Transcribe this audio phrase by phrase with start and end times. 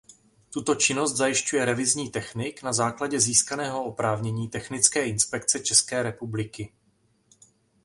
[0.53, 6.71] Tuto činnost zajišťuje revizní technik na základě získaného oprávnění Technické inspekce České republiky.